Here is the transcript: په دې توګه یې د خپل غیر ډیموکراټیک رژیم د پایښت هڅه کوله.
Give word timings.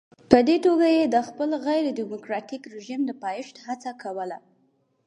په 0.31 0.37
دې 0.47 0.57
توګه 0.65 0.87
یې 0.97 1.03
د 1.07 1.15
خپل 1.27 1.49
غیر 1.65 1.85
ډیموکراټیک 1.99 2.63
رژیم 2.73 3.01
د 3.05 3.11
پایښت 3.23 3.55
هڅه 3.65 3.91
کوله. 4.01 4.37